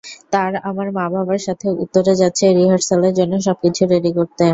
তারা 0.33 0.57
আমার 0.69 0.87
মা-বাবার 0.97 1.39
সাথে 1.47 1.67
উত্তরে 1.83 2.13
যাচ্ছে 2.21 2.45
রিহার্সালের 2.57 3.13
জন্য 3.19 3.33
সবকিছু 3.47 3.81
রেডি 3.91 4.11
করতে। 4.17 4.45